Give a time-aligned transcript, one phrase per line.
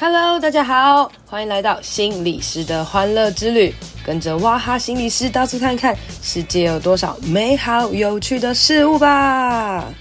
[0.00, 3.74] Hello，大家好，欢迎来到心理师的欢乐之旅，
[4.06, 9.92] 跟着哇哈心理师到处看看，世界有多少美好有趣的事物吧。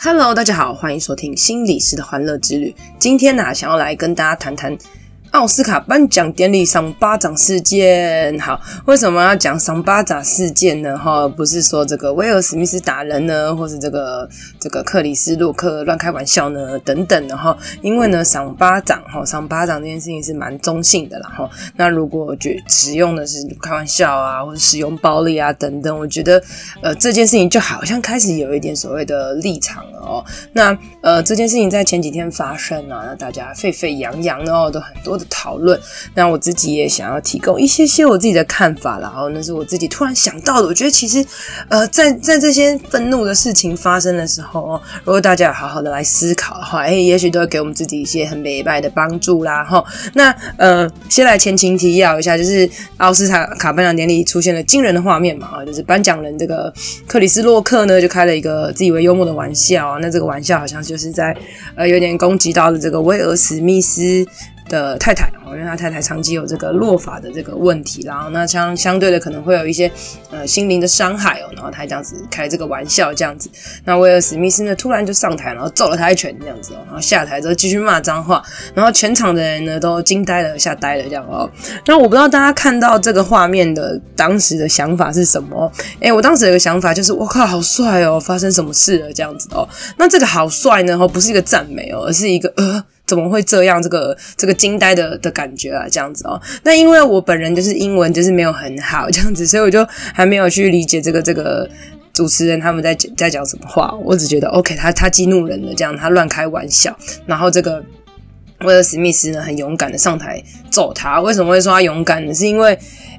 [0.00, 2.74] Hello，大家好，欢迎收听心理师的欢乐之旅。
[2.98, 4.76] 今天呢、想要来跟大家谈谈。
[5.32, 10.96] 奥斯卡颁奖典礼赏巴掌事件，好，为什么要讲赏巴掌事件呢？
[10.96, 17.56] 哈，不是说这个威尔史密斯打人呢，或是这个这个克里斯洛克乱开玩笑呢，等等的哈。
[17.82, 21.48] 因为呢，赏巴掌哈，赏巴掌这件事情是蛮中性的啦哈。
[21.76, 26.42] 那如果觉使用的是开玩笑啊，或者使用暴力啊等等，我觉得
[26.80, 30.24] 呃这件事情就好像开始有一点所谓的立场了哦。
[30.54, 35.17] 那呃这件事情在前几天发生啊，那大家沸沸扬扬的哦，都很多。
[35.18, 35.78] 的讨论，
[36.14, 40.68] 那我自己也想要提供一些些我自己的看法，然后那是我自己突然想到的。
[40.68, 41.24] 我觉得其实，
[41.68, 49.64] 呃，在在这些愤怒的事情发生的时候，如果大家好好的来思考的话，哎，也许都会给我们自己一些很美白的帮助啦。
[49.64, 56.72] 哈，那呃，先来前情提要一下，就是奥斯卡卡颁奖典礼出现了惊人的画面嘛，啊，就是颁奖人这个
[57.06, 61.36] 克里斯洛克呢，就开了一个自以为幽默的玩笑啊，那这个玩笑好像就是在
[61.74, 64.26] 呃有点攻击到了这个威尔史密斯
[64.68, 69.90] 的太太哦，因为他太太长期有这个落发的这个问题，然后那相相对的可能会有一些
[70.30, 73.50] 呃心灵的伤害哦，然后他这样子开这个玩笑这样子，
[73.84, 78.42] 那威尔史密斯呢突然就上台，然后揍了他一拳这样子哦，然后下台之后继续骂脏话，
[78.74, 81.50] 然后全场的人呢都惊呆了、吓呆了这样哦。
[81.86, 85.70] 那我不知道大家看到这个画面的当时的想法是什么？
[86.00, 89.66] 诶，我当时有个想法就是我靠，好帅哦，发生什么事了这样子哦？
[89.96, 92.84] 那这个好帅呢，哦，不是一个赞美哦，而是一个呃。
[93.08, 93.82] 怎么会这样？
[93.82, 96.40] 这个这个惊呆的的感觉啊，这样子哦。
[96.62, 101.66] 那因为我本人就是英文就是没有很好这样子，所以我就还没有去理解这个这个
[102.12, 103.92] 主持人他们在在讲什么话。
[104.04, 106.94] 我只觉得 OK，他他激怒人了，这样他乱开玩笑。
[107.24, 107.82] 然后这个
[108.60, 111.20] 威尔史密斯呢，很勇敢的上台揍他。
[111.22, 112.34] 为什么会说他勇敢呢？
[112.34, 112.78] 是因为。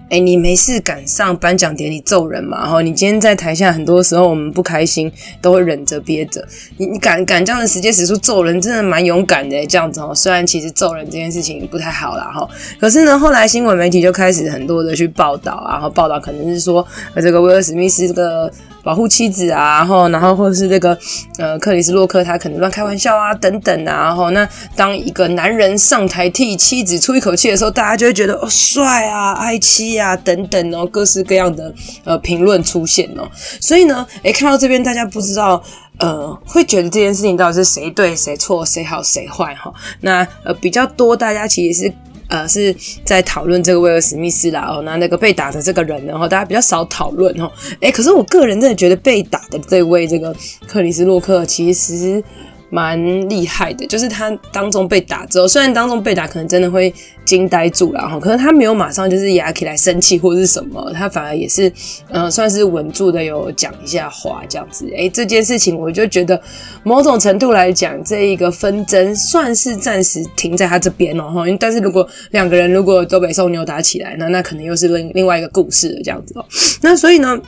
[0.10, 2.62] 哎，你没事敢上颁奖典礼揍人嘛？
[2.62, 5.12] 然后，你今天在台下，很多时候我们不开心
[5.42, 6.44] 都会忍着憋着。
[6.78, 9.66] 你你敢敢这样的直接使出揍人，真的蛮勇敢的。
[9.68, 12.50] 这样子哦，虽然其实揍人这件事情不太好啦哈，
[12.80, 18.52] 可是呢，后来新闻媒体就开始很多的去报道，然后报道可能是说这个威尔史密斯这个。
[18.90, 20.98] 保护妻子啊，然后，然后或者是这个
[21.38, 31.72] 呃，克里斯洛克他可能乱开玩笑啊，等等啊，然后那当一个男人上台替妻子出一口气的时候，大家就会觉得哦，帅啊，爱妻啊，等等哦，各式各样的
[32.04, 33.30] 呃评论出现哦。
[33.62, 35.62] 所以呢，诶，看到这边大家不知道
[36.00, 39.72] 呃，会觉得这件事情到底是谁对谁错，谁好谁坏哈？
[40.02, 41.94] 那呃比较多，大家其实是。
[42.30, 42.74] 呃，是
[43.04, 47.52] 在讨论这个威尔史密斯啦哦，那那个被打的这个人，然后大家比较少讨论哦。
[47.82, 50.34] 诶，可是我个人真的觉得被打的这位这个
[50.66, 52.24] 克里斯洛克其实。
[52.70, 56.94] 蛮厉害的，就是他当中被打之后，虽然当中被打可能真的会
[57.26, 61.72] 惊呆住了哈，可是他没有马上就是牙起来生气或是什么，他反而也是
[62.10, 64.88] 呃算是稳住的，有讲一下话这样子。
[64.96, 66.40] 诶、这件事情我就觉得
[66.84, 71.44] 某种程度来讲，这一个纷争算是暂时停在他这边了哈。
[71.60, 76.46] 但是如果两个人如果都被送扭打起来，那那可能又是另另外一个故事了这样子哦。
[76.82, 77.40] 那所以呢？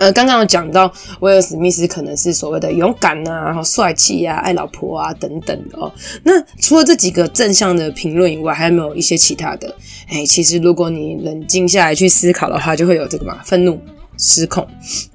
[0.00, 0.90] 呃，刚刚有讲到
[1.20, 5.92] 威尔史密斯可能是所谓的勇敢呐，然后帅气呀，爱老婆啊等等哦。
[6.22, 9.76] 那除了这几个正向的评论以外，还有没有一些其他的？
[10.08, 13.78] 哎，其实如果你冷静下来去思考的话，就会有这个嘛，愤怒。
[14.20, 14.66] 失控、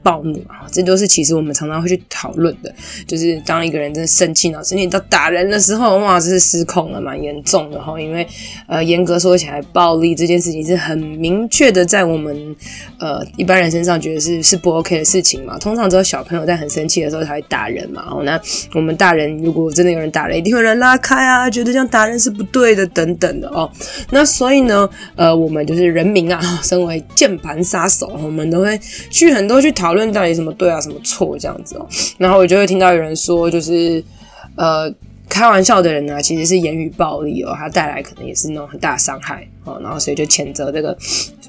[0.01, 2.73] 暴怒啊，这都是其实我们常常会去讨论的。
[3.05, 7.99] 就是当一个人真的生气了，生气到打人的时候，哇，这是失控了，蛮严重的哈。
[8.01, 8.27] 因为
[8.67, 12.55] 呃，严格说起来，暴力这件事情是很明确的，在我们
[12.99, 15.57] 呃一般人身上觉得是是不 OK 的事情嘛。
[15.59, 18.03] 通常只有小朋友在很生气的时候才会打人嘛。
[18.09, 18.41] 哦，那
[18.73, 23.69] 我们大人如果真的有人打人，一定会有人拉开啊，觉得这样打人是不对的等等的哦。
[24.09, 28.79] 那所以呢，呃，我们就是人民啊，身为键盘杀手，我们都会。
[29.09, 31.87] 去很多去讨论到底什么对啊，什么错这样子哦，
[32.17, 34.03] 然后我就会听到有人说，就是
[34.55, 34.93] 呃
[35.27, 40.95] 开玩笑的人呢，其实是言语暴力哦，他带来可能也是那种很大伤害哦，然后所以就谴责这个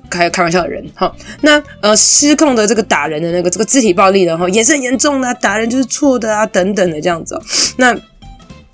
[0.08, 1.14] 开开玩笑的人哈。
[1.42, 7.42] 那呃失控的这个打人的那个这个肢体暴力的话也是很严重的，打人就是错的啊等等的这样子哦。
[7.76, 7.94] 那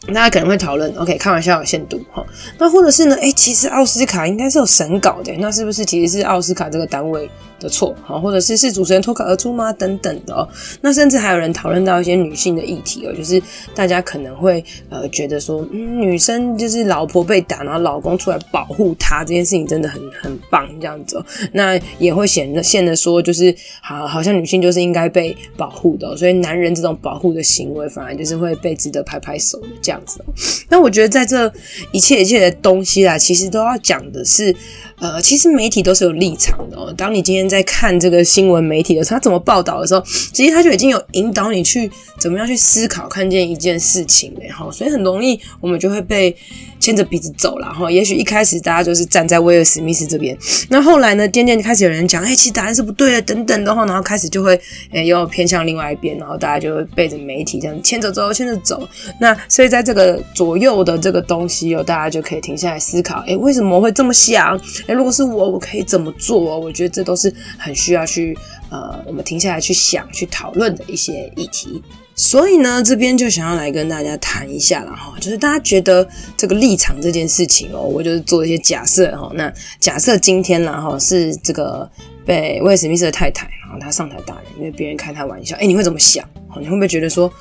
[0.08, 2.24] 大家可能会讨论，OK，开玩笑有限度哈。
[2.58, 7.30] 那或者是呢，哎，其实奥斯卡应该是有审稿的，那是不是其实是奥斯卡这个单位？
[7.62, 9.72] 的错，好，或者是是主持人脱口而出吗？
[9.74, 10.42] 等等的哦。
[10.80, 13.40] 那甚至还有人讨论到一些女性的议题哦，就是
[13.72, 21.24] 大家可能会呃觉得说，嗯，女生就是老婆被打，然后老公出来保护她这件事情真的很很棒这样子哦。
[21.52, 30.24] 那也会显得现得说，就是好，好像女性就是应该被保护的哦，所以男人这种保护的行为反而就是会被值得拍拍手的这样子。
[30.70, 31.52] 那我觉得在这
[31.92, 34.54] 一切一切的东西啊，其实都要讲的是。
[35.02, 36.94] 呃，其实媒体都是有立场的哦。
[36.96, 40.00] 当你今天在看这个新闻媒体的时候，他怎么报道的时候，
[40.32, 41.90] 其实他就已经有引导你去
[42.20, 44.70] 怎么样去思考，看见一件事情了哈。
[44.70, 46.32] 所以很容易我们就会被
[46.78, 47.90] 牵着鼻子走了哈。
[47.90, 50.38] 也许一开始大家就是站在威尔史密斯这边，
[50.68, 54.56] 那后来呢，渐渐开始有人讲，哎、其实答案是不对的，等等的话，然后开始就会，
[54.92, 58.88] 哎、又偏向另外一边，然后大家就会背着媒体这样牵着走，牵着走。
[59.20, 64.56] 那所以在这个左右的这个东西哦，大家就可以停下来思考，哎、为什么会这么想？
[64.92, 66.58] 如果是我，我可以怎么做？
[66.58, 68.36] 我觉得这都是很需要去
[68.70, 71.82] 呃，我们停下来去想、去讨论的一些议题。
[72.14, 76.06] 所以呢，这边就想要来跟大家谈一下了哈，就是大家觉得
[76.36, 79.30] 这个立场这件事情哦，我就是做一些假设哈。
[79.34, 81.90] 那假设今天呢哈是这个
[82.26, 86.22] 被威尔史密斯的太太，然后他上台打人，因为别人开他玩笑，哎，你会怎么想？
[86.60, 87.32] 你会不会觉得说？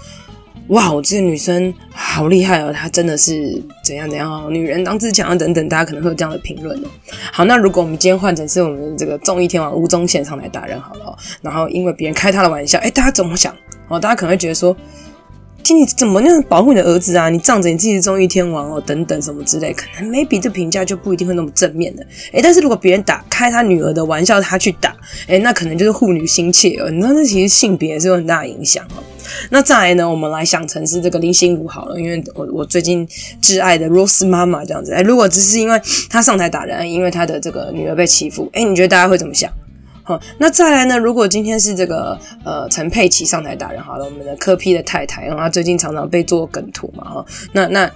[0.68, 2.72] 哇，我这个女生好厉害哦！
[2.72, 6.88] 她真的是怎样怎样哦，女人当自强啊等等，大家可能会有这样的评论哦。
[7.34, 13.54] 好，那如果我们今天换成是我们这个综艺天王吴宗宪上来打人好了，然后因为别人开他的玩笑，哎，大家怎么想？
[13.90, 14.74] 哦，大家可能会觉得说，
[15.62, 17.28] 听你怎么那样保护你的儿子啊？
[17.28, 22.08] 你仗着你自己是综艺天王哦，等等什么之类，可能 maybe 这评价就不一定会那么正面的。
[22.32, 24.96] 哎，但是如果别人打开他女儿的玩笑，他去打，
[25.28, 26.90] 哎，那可能就是护女心切哦。
[26.90, 29.04] 你知道，这其实性别是有很大影响哦。
[29.50, 33.08] 那再来呢，我们来想成是这个林心如好了，因为我我最近
[33.42, 39.52] 挚爱的 Rose 妈妈这样子，哎，如果只是因为她上台打人，因为她的这个女儿被欺负，哎，你觉得大家会怎么想？
[40.04, 47.92] 好，那再来呢，如果今天是这个呃陈佩琪上台打人好了，我们的柯 P 的太太，然后她最近常常被做梗图嘛，哈，那那。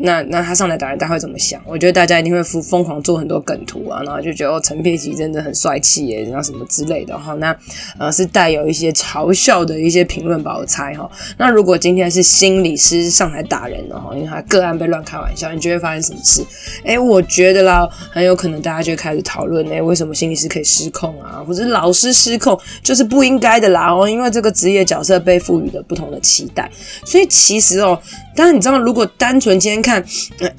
[0.00, 1.60] 那那他上来打人，大会怎么想？
[1.66, 7.34] 我觉得大家一定会疯疯狂做很多梗图啊，然后就觉得，陈佩琪真的很帅气耶，然后什么之类的哈。
[7.34, 7.56] 那
[7.98, 11.10] 呃是带有一些嘲笑的一些评论吧，我猜哈。
[11.36, 16.44] 那如果今天是心理师上来打人的哈，因为他个案被乱开玩笑，你觉得会发生什么事？
[16.84, 21.42] 哎、我觉得啦，很有可能大家就开始讨论，哎，为什么心理师可以失控啊？
[21.46, 26.70] 或者老师失控就是不应该的啦哦，因为这个职业角色被赋予了不同的期待，
[27.04, 28.00] 所以其实哦。
[28.38, 30.00] 但是你知道，如果单纯今天看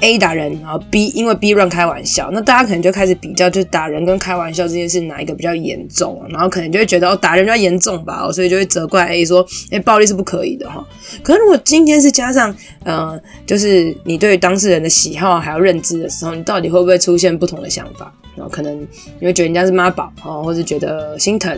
[0.01, 6.21] A 打人，然后 B 因为 B 乱开玩笑，那大家可能就开始比较，就打人跟开玩笑这件事哪一个比较严重？
[6.29, 10.85] 然后可能就会觉得哦，打人比较严重吧，哦，所以就会责怪 A 说，哎，暴力是不可以的哈。
[11.23, 12.53] 可是如果今天是加上
[12.83, 18.13] 呃，就是你对当事人的喜好还有认知的时候，你到底会不会出现不同的想法？
[18.35, 18.77] 然后可能
[19.19, 21.57] 你会觉得人家是妈宝哦，或是觉得心疼。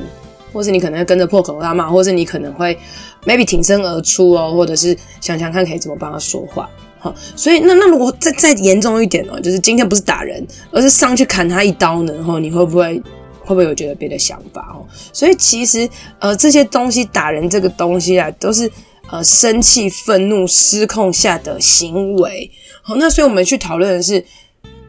[0.52, 2.78] 或是你可能会跟着破口大骂，或是你可能会
[3.26, 6.70] maybe 挺身而出哦，或者是想想看可以怎么帮他说话，
[7.00, 13.02] 好，所以那那如果再再严重一点哦，就是今天不是打人，而是上去砍他一刀呢，哈，你会不会
[13.40, 14.86] 会不会有觉得别的想法哦？
[15.14, 15.90] 所以其实
[16.20, 18.70] 呃这些东西打人这个东西啊，都是
[19.10, 22.50] 呃生气、愤怒、失控下的行为，
[22.82, 24.24] 好，那所以我们去讨论的是。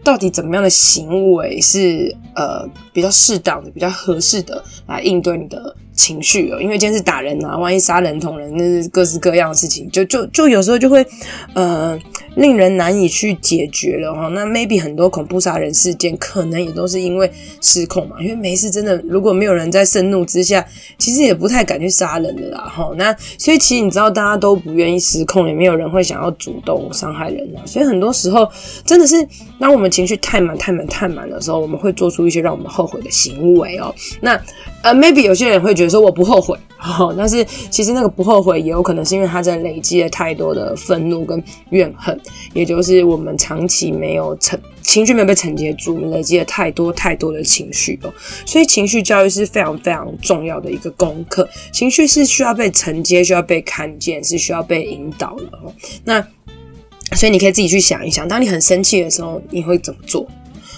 [0.04, 6.60] 到底怎么样的行为是呃比较适当的、比较合适的来应对你的情绪哦？
[6.60, 11.06] 因为今天是打人啊，万一杀人捅人，那是各式各样的事情，就就就有时候就会
[11.54, 11.99] 呃
[12.37, 14.29] 令人难以去解决了哈。
[14.29, 17.31] 那 maybe 很多恐怖杀人事件可能也都是因为
[17.61, 20.64] 失控嘛，因为没事真的如果没有人在盛怒之下，
[20.99, 22.90] 其实也不太敢去杀人的啦哈。
[22.96, 27.61] 那所以其实你知道大家都不愿意失控，也没有人会想要主动伤害人啊。
[27.66, 28.49] 所以很多时候
[28.85, 29.26] 真的是
[29.59, 33.95] 当我们情绪太满、太满、太满的时候，我们会做出一些让我们后悔的行为哦。
[34.21, 34.40] 那
[34.83, 41.40] 呃，maybe 有些人会觉得说我不后悔，哦， 但是其实那个不后悔也有可能是因为他在累积了太多的愤怒跟
[41.71, 42.18] 怨恨，
[42.55, 48.12] 也就是我们长期没有承情绪没有被承接住，累积了太多太多的情绪哦。
[48.45, 55.73] 所以情绪教育是非常非常重要的一个功课，情绪是需要被承接、需要被看见、是需要被引导的哦。
[56.05, 56.26] 那
[57.17, 60.29] 所以你可以自己去想一想，当你很生气的时候，你会怎么做？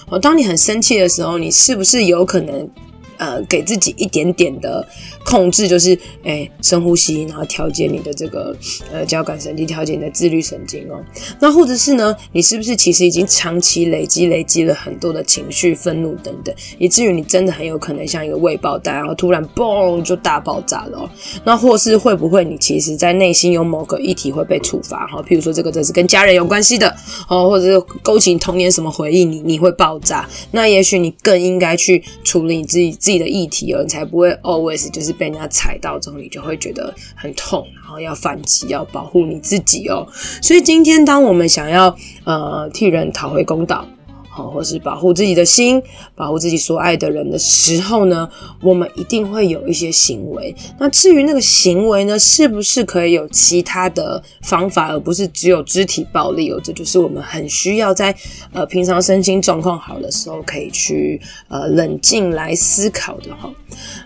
[0.09, 2.69] 哦，当你很生气的时候，你是不是有可能，
[3.17, 4.85] 呃，给自己一点点的
[5.23, 8.55] 控制，就是，诶，深呼吸，然后调节你的这个，
[8.91, 11.01] 呃，交感神经，调节你的自律神经哦。
[11.39, 21.09] 那或者是呢，你是不是其实已经长期累积、累积了很多的情绪、愤怒等等，以至于你真的很有可能像一个未爆弹，然后突然嘣就大爆炸了哦。
[21.45, 25.23] 那或是会不会你其实在内心有某个议题会被触发哈？
[25.23, 26.93] 譬如说这个这是跟家人有关系的
[27.29, 30.27] 哦，或者是勾起你童年什么回忆，你你会爆炸。
[30.51, 33.04] 那也许你更应该去处理你自己。
[33.05, 40.07] 自己的议题哦，你才不会 always 就是被人家踩到之后，你就会觉得很痛，然后要反击，要保护你自己哦。
[40.41, 43.87] 所以今天当我们想要呃替人讨回公道。
[44.35, 45.81] 好，或是保护自己的心，
[46.13, 48.29] 保护自己所爱的人的时候呢，
[48.61, 50.53] 我们一定会有一些行为。
[50.77, 56.59] 那至于那个行为呢，是不是可以有其他的方法，而不是只有肢体暴力哦？
[56.61, 58.13] 这就是我们很需要在
[58.51, 63.49] 呃平常身心状况好的时候，可以去呃冷静来思考的哈。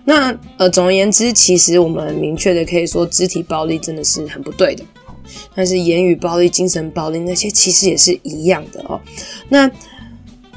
[0.06, 4.84] 那呃总而言之，其实我们明确的可以说，肢体暴力真的是很不对的。
[5.54, 9.00] 但是言语暴力、精神暴力那些其实也是一样的哦。
[9.50, 9.70] 那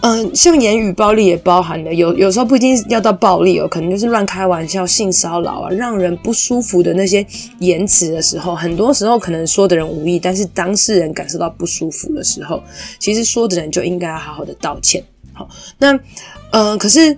[0.02, 7.25] 嗯、像言语暴力也包含的，有有时候不一定要到暴力哦，可能就是乱开玩笑、性骚扰啊，让人不舒服的那些
[7.61, 12.62] 言辞的时候，很多时候可能说的人无意，但是当事人感受到不舒服的时候，
[12.99, 15.02] 其实说的人就应该要好好的道歉。
[15.32, 15.99] 好，那
[16.50, 17.16] 嗯、可是。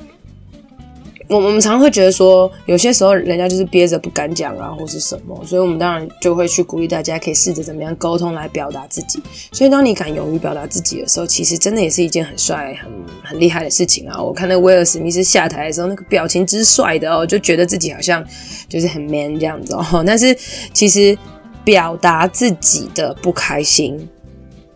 [1.29, 9.23] 我我们常会觉得说，有些时候人家就是憋着不敢讲啊，或是什么，所以我们当然就会去鼓励大家可以试着怎么样沟通来表达自己。
[9.51, 12.91] 所以当你敢勇于表达自己的时候，其实真的也是一件很帅、很
[13.23, 14.21] 很厉害的事情啊！
[14.21, 18.23] 我看那威尔史密斯下台的时候，那个表情之帅的哦，就觉得自己好像
[18.69, 20.05] 就是很 man 这样子哦。
[20.07, 20.37] 但是
[20.73, 21.17] 其实
[21.65, 24.09] 表达自己的不开心。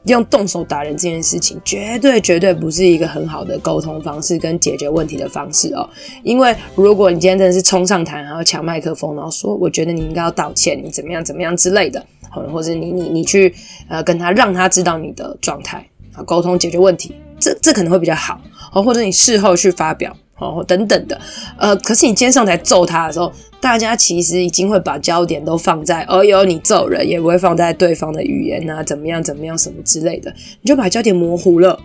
[0.04, 5.88] 用动手打人这件事情，绝对绝对不是一个很好的沟通方式跟解决问题的方式哦。
[6.22, 12.04] 因为如果你今天真的是冲上台，然后抢麦克风，然后说我觉得你应该要道歉，你怎么样怎么样之类的，
[12.52, 13.54] 或者你你你去
[13.88, 18.40] 呃跟他让他知道你的状态啊，沟通解决问题，这这可能会比较好
[18.72, 18.82] 哦。
[18.82, 21.20] 或者你事后去发表哦等等的，
[21.58, 23.32] 呃，可是你今天上台揍他的时候。
[23.60, 31.78] 大家其实已经会把焦点都放在，哦哟，你揍人，也不会放在对方的语言啊，怎么样怎么样什么之类的，你就把焦点模糊了。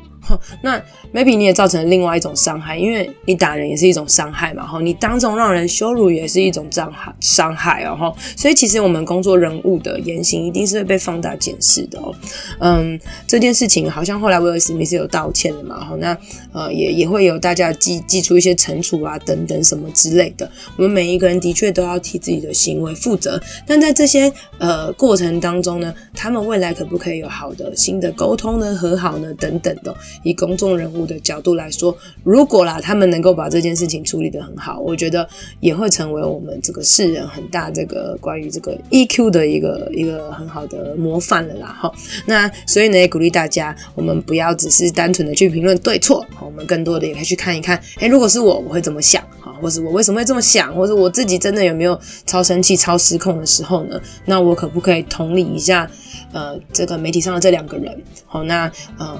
[0.62, 0.82] 那
[1.14, 12.14] maybe 你也造成另外一种伤害，因为你打人也是一种伤害嘛，哈，你当众让人羞辱也是一种伤害伤害哦，哈，所以其实我们工作人物的言行一定是会被放大检视的哦，
[12.60, 16.18] 嗯，这件事情好像后来威尔史密斯有道歉了嘛，哈，那
[16.52, 29.96] 呃也也会有大家记记出一些惩处啊等等什么之类的，我们每一个人的确都要替自己的行为负责，但在这些呃过程当中呢，他们未来可不可以有好的新的沟通呢、和好呢等等的。
[30.22, 35.28] 以公众人物的角度来说，如果啦，他们能够把这件事情处理得很好，我觉得
[35.60, 41.68] 也会成为我们这个世人很大这个关于这个 EQ 的一个一个很好的模范了啦。
[41.82, 41.92] 哈，
[42.26, 49.24] 那所以呢，也鼓励大家，我们不要只是单纯的去评论对错，我们更多的也可以去看一看，诶，如果是我，我会怎么想？
[49.42, 50.74] 哈，或是我为什么会这么想？
[50.76, 54.00] 或者我自己真的有没有超生气、超失控的时候呢？
[54.26, 55.90] 那我可不可以同理一下？
[56.32, 59.20] 呃，这个媒体上的这两个人，好，那呃。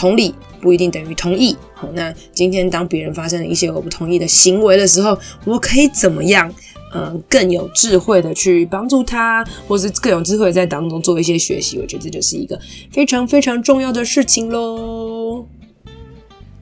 [0.00, 1.54] 同理不一定等于同意。
[1.74, 6.50] 好，那今天当别人发生了一些我不同意的行为的时候，我可以怎么样？
[6.94, 11.78] 嗯，更有智慧的去帮助他，或是更有智慧在当中做一些学习。
[11.78, 12.58] 我觉得这就是一个
[12.90, 15.44] 非常非常重要的事情喽。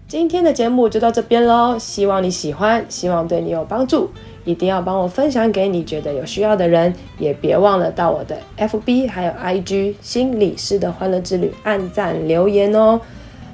[0.08, 4.10] 今天的节目就到这边喽，希望你喜欢，希望对你有帮助。
[4.44, 13.00] 一定要帮我分享给你觉得有需要的人，也别忘了到我的 FB 还有 IG 心理师的欢乐之旅按赞留言哦。